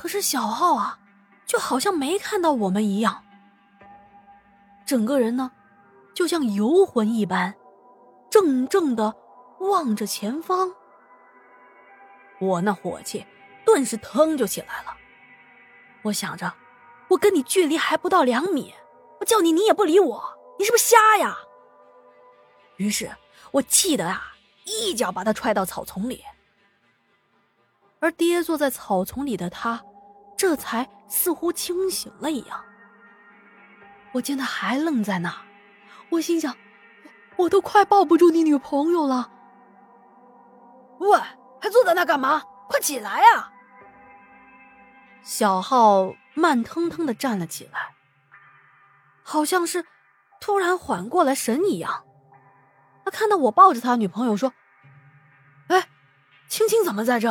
[0.00, 0.98] 可是小浩啊，
[1.44, 3.22] 就好像没看到我们一样，
[4.86, 5.52] 整个人呢，
[6.14, 7.54] 就像游魂一般，
[8.30, 9.14] 怔怔的
[9.58, 10.72] 望着前方。
[12.40, 13.26] 我那火气
[13.66, 14.96] 顿时腾就起来了。
[16.00, 16.50] 我想着，
[17.08, 18.72] 我跟你距离还不到两米，
[19.20, 21.36] 我叫你你也不理我，你是不是瞎呀？
[22.78, 23.14] 于是
[23.50, 24.32] 我气得啊，
[24.64, 26.24] 一脚把他踹到草丛里。
[28.02, 29.84] 而跌坐在草丛里的他，
[30.40, 32.64] 这才似乎清醒了一样。
[34.12, 35.30] 我见他还愣在那，
[36.08, 36.56] 我心想，
[37.36, 39.30] 我都快抱不住你女朋友了。
[40.98, 41.20] 喂，
[41.60, 42.42] 还坐在那干嘛？
[42.70, 43.52] 快起来呀！
[45.22, 47.94] 小浩慢腾腾的站了起来，
[49.22, 49.84] 好像是
[50.40, 52.06] 突然缓过来神一样。
[53.04, 54.54] 他看到我抱着他女朋友，说
[55.68, 55.90] ：“哎，
[56.48, 57.28] 青青怎么在这？”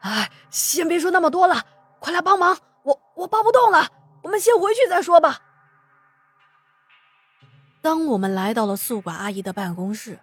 [0.00, 1.62] 哎，先别说那么多了，
[1.98, 2.56] 快来帮忙！
[2.84, 3.88] 我我抱不动了，
[4.22, 5.40] 我们先回去再说吧。
[7.80, 10.20] 当我们来到了宿管阿姨的办公室，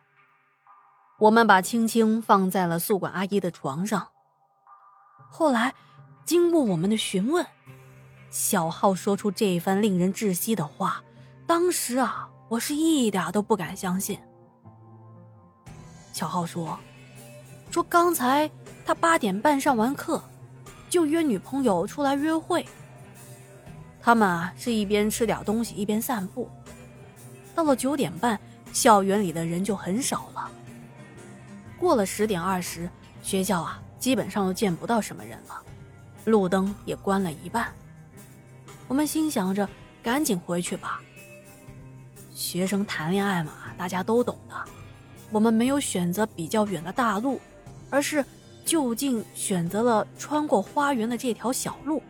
[1.19, 4.09] 我们把青青放在了宿管阿姨的床上。
[5.29, 5.73] 后来，
[6.25, 7.45] 经过我们的询问，
[8.29, 11.03] 小浩说出这一番令人窒息的话。
[11.47, 14.19] 当时啊，我是一点都不敢相信。
[16.11, 16.79] 小浩说
[17.75, 18.49] ：“说刚才。”
[18.87, 20.23] 他八点半上完课，
[20.89, 22.63] 就约女朋友出来约会。
[23.99, 26.47] 他们啊是一边吃点东西一边散步。
[27.55, 28.39] 到了九点半，
[28.71, 30.51] 校园里的人就很少了。
[31.79, 32.87] 过了十点二十，
[33.23, 35.59] 学校啊基本上都见不到什么人了，
[36.25, 37.73] 路灯也关了一半。
[38.87, 39.67] 我们心想着
[40.03, 41.01] 赶紧回去吧。
[42.35, 44.55] 学生谈恋爱嘛，大家都懂的。
[45.31, 47.41] 我们没有选择比较远的大路，
[47.89, 48.23] 而是。
[48.65, 52.01] 就近选择了穿过花园的这条小路，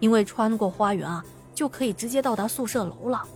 [0.00, 3.26] 因为穿过花园啊，就可以直接到达宿舍楼了。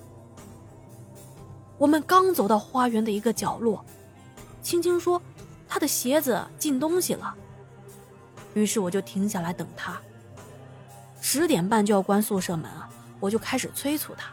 [1.78, 3.82] 我们刚走到花园的一个角落，
[4.60, 5.18] 青青说
[5.66, 7.34] 她的鞋子进东西了，
[8.52, 9.98] 于是我就停下来等她。
[11.22, 12.86] 十点半就要关宿舍门啊，
[13.18, 14.30] 我就开始催促她。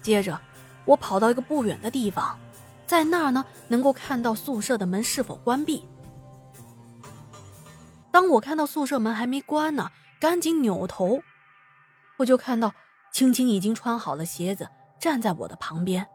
[0.00, 0.40] 接着，
[0.84, 2.38] 我跑到一个不远的地方，
[2.86, 5.82] 在那儿呢能够看到宿舍的门是否关闭。
[8.12, 9.90] 当我看到宿舍门还没关呢，
[10.20, 11.22] 赶紧扭头，
[12.18, 12.74] 我就看到
[13.10, 14.68] 青青已经穿好了鞋子，
[15.00, 16.06] 站在我的旁边。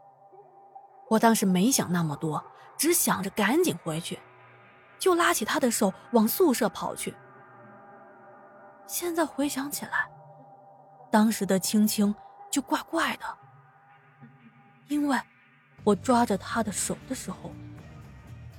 [1.10, 2.44] 我当时没想那么多，
[2.76, 4.18] 只想着赶紧回去，
[4.98, 7.12] 就拉起她的手往宿舍跑去。
[8.86, 10.08] 现在回想起来，
[11.10, 12.14] 当时的青青
[12.50, 13.24] 就怪怪的，
[14.86, 15.18] 因为
[15.82, 17.50] 我抓着她的手的时候，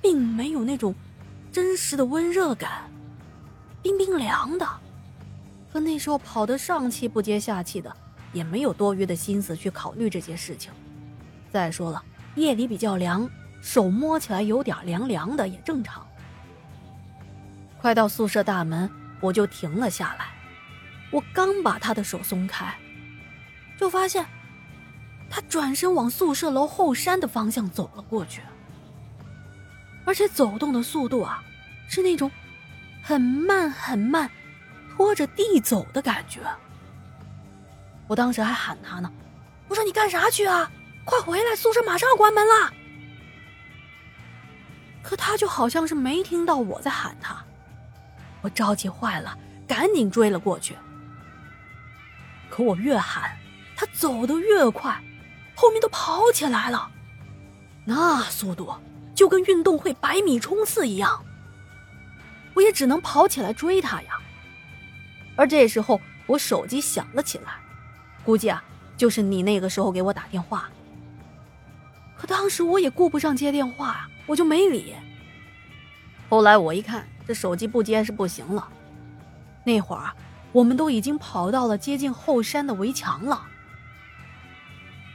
[0.02, 0.94] 并没有那种
[1.50, 2.90] 真实的温热感。
[3.82, 4.66] 冰冰凉的，
[5.72, 7.94] 可那时候跑得上气不接下气的，
[8.32, 10.70] 也没有多余的心思去考虑这些事情。
[11.50, 12.02] 再说了，
[12.34, 13.28] 夜里比较凉，
[13.60, 16.06] 手摸起来有点凉凉的也正常。
[17.78, 20.26] 快到宿舍大门，我就停了下来。
[21.10, 22.72] 我刚把他的手松开，
[23.78, 24.24] 就发现
[25.28, 28.42] 他转身往宿舍楼后山的方向走了过去，
[30.04, 31.42] 而且走动的速度啊，
[31.88, 32.30] 是那种。
[33.02, 34.30] 很慢很慢，
[34.94, 36.40] 拖着地走的感觉。
[38.06, 39.10] 我当时还喊他呢，
[39.68, 40.70] 我说你干啥去啊？
[41.04, 42.72] 快回来，宿舍马上要关门了。
[45.02, 47.42] 可他就好像是没听到我在喊他，
[48.42, 49.36] 我着急坏了，
[49.66, 50.76] 赶紧追了过去。
[52.48, 53.36] 可我越喊，
[53.76, 55.02] 他走得越快，
[55.54, 56.90] 后面都跑起来了，
[57.84, 58.72] 那速度
[59.14, 61.24] 就跟运动会百米冲刺一样。
[62.60, 64.18] 我也只能跑起来追他呀。
[65.34, 67.54] 而这时候，我手机响了起来，
[68.22, 68.62] 估计啊，
[68.98, 70.68] 就是你那个时候给我打电话。
[72.18, 74.94] 可当时我也顾不上接电话啊，我就没理。
[76.28, 78.68] 后来我一看，这手机不接是不行了。
[79.64, 80.12] 那会儿，
[80.52, 83.46] 我们都已经跑到了接近后山的围墙了。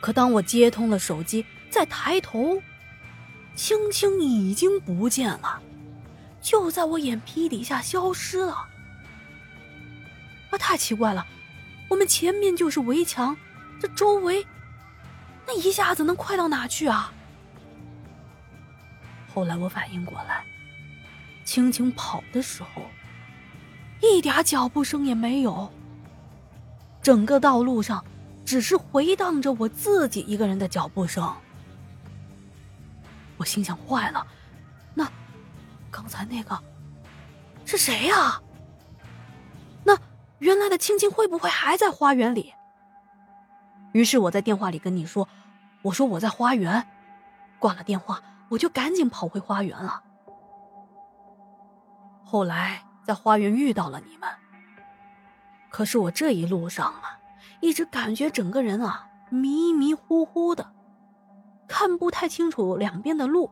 [0.02, 2.60] 可当我接通了手机，再抬头，
[3.54, 5.62] 青青已经不见了。
[6.46, 8.54] 就在我眼皮底下消失了，
[10.52, 11.26] 啊，太奇怪了！
[11.90, 13.36] 我们前面就是围墙，
[13.82, 14.46] 这周围，
[15.48, 17.12] 那一下子能快到哪去啊？
[19.34, 20.46] 后来我反应过来，
[21.44, 22.84] 青青跑的时候，
[24.00, 25.74] 一点脚步声也没有，
[27.02, 28.06] 整个道路上
[28.46, 31.28] 只是回荡着我自己一个人的脚步声。
[33.38, 34.28] 我心想：坏了！
[35.96, 36.60] 刚才那个
[37.64, 38.42] 是谁呀？
[39.86, 39.98] 那
[40.40, 42.54] 原来的青青会不会还在花园里？
[43.94, 45.26] 于是我在电话里跟你说
[45.84, 46.86] ：“我说我在花园。”
[47.60, 50.04] 挂了电话，我就赶紧跑回花园了。
[52.26, 54.30] 后来在花园遇到了你们，
[55.70, 57.18] 可是我这一路上啊，
[57.62, 60.74] 一直感觉整个人啊迷迷糊糊的，
[61.70, 63.50] 看不太清楚两边的路，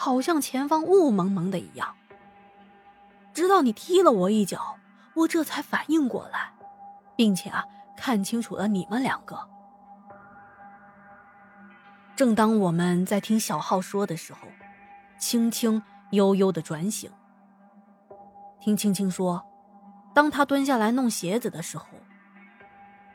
[0.00, 1.92] 好像前方雾蒙蒙的一样。
[3.34, 4.76] 直到你踢了我一脚，
[5.14, 6.52] 我这才反应过来，
[7.16, 7.64] 并且啊
[7.96, 9.36] 看清楚了你们两个。
[12.14, 14.38] 正当我们在听小浩说的时候，
[15.18, 17.10] 青青悠悠的转醒。
[18.60, 19.44] 听青青说，
[20.14, 21.86] 当他蹲下来弄鞋子的时候，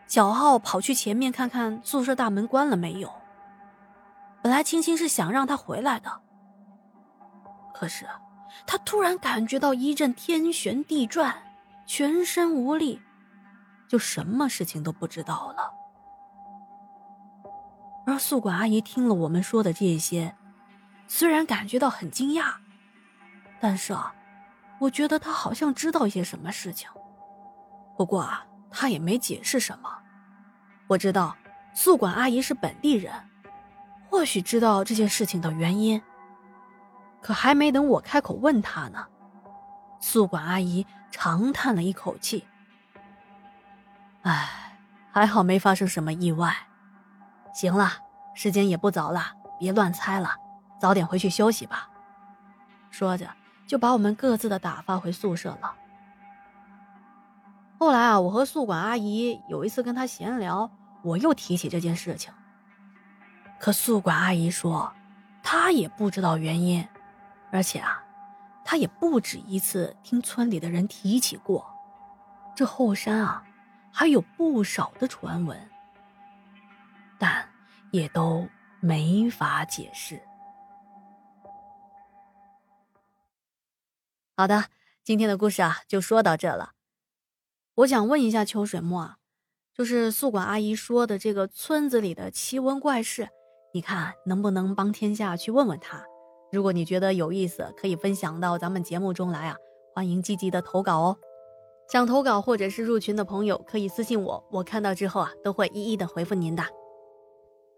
[0.05, 3.09] 小浩跑去前面看看宿舍大门关了没有。
[4.41, 6.19] 本来青青是想让他回来的，
[7.73, 8.07] 可是
[8.67, 11.35] 他突然感觉到一阵天旋地转，
[11.85, 13.01] 全身无力，
[13.87, 15.73] 就什么事情都不知道了。
[18.05, 20.35] 而宿管阿姨听了我们说的这些，
[21.07, 22.53] 虽然感觉到很惊讶，
[23.59, 24.13] 但是啊，
[24.79, 26.89] 我觉得她好像知道一些什么事情。
[27.97, 29.89] 不过啊，她也没解释什么。
[30.87, 31.35] 我知道
[31.73, 33.13] 宿管阿姨是本地人，
[34.09, 36.01] 或许知道这件事情的原因。
[37.23, 39.07] 可还没等我开口问她呢，
[39.99, 42.45] 宿管阿姨长叹了一口气
[44.23, 44.77] ：“唉，
[45.11, 46.53] 还好没发生什么意外。”
[47.55, 47.89] 行了，
[48.33, 49.21] 时间也不早了，
[49.57, 50.35] 别乱猜了，
[50.79, 51.87] 早点回去休息吧。
[52.89, 53.29] 说着，
[53.65, 55.73] 就把我们各自的打发回宿舍了。
[57.79, 60.69] 后来啊，我和宿管阿姨有一次跟她闲聊，
[61.03, 62.33] 我又提起这件事情。
[63.59, 64.91] 可宿管阿姨说，
[65.41, 66.85] 她也不知道原因，
[67.53, 68.03] 而且啊，
[68.65, 71.63] 他也不止一次听村里的人提起过，
[72.55, 73.45] 这后山啊，
[73.91, 75.69] 还有不少的传闻。
[77.19, 77.47] 但
[77.91, 78.49] 也都
[78.81, 80.19] 没法解释。
[84.35, 84.65] 好的，
[85.03, 86.71] 今天的故事啊就说到这了。
[87.75, 89.17] 我想问一下秋水墨啊，
[89.75, 93.29] 就是宿管阿姨说的这个村子里的奇闻怪事，
[93.75, 96.03] 你看能不能帮天下去问问他？
[96.53, 99.55] 如果你觉得有意思，可以分享到咱们节目中来啊，
[99.95, 101.17] 欢迎积极的投稿哦。
[101.91, 106.61] 想投稿或者是入群的朋友，可以私信我，我看到之后啊，都会一一的回复您的。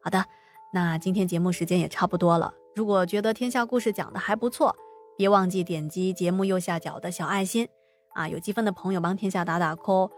[0.03, 0.25] 好的，
[0.73, 2.53] 那今天节目时间也差不多了。
[2.75, 4.75] 如果觉得天下故事讲的还不错，
[5.17, 7.69] 别忘记点击节目右下角的小爱心，
[8.13, 10.11] 啊，有积分的朋友帮天下打打 call。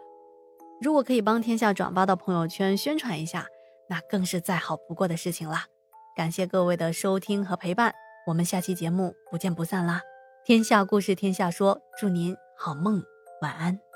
[0.81, 3.45] 如果可以帮天下转发到朋友圈宣传一下，
[3.87, 5.65] 那更是再好不过的事情啦。
[6.15, 7.93] 感谢各位的收听和陪伴，
[8.27, 10.01] 我们下期节目不见不散啦！
[10.43, 13.01] 天下故事天下说，祝您好梦，
[13.41, 13.86] 晚安。